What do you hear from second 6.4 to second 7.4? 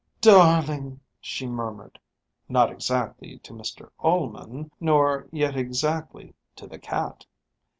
to the cat.